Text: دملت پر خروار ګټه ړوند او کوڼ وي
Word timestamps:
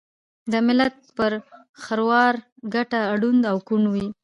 دملت 0.53 0.95
پر 1.17 1.31
خروار 1.83 2.33
ګټه 2.73 2.99
ړوند 3.19 3.41
او 3.51 3.57
کوڼ 3.67 3.83
وي 3.93 4.07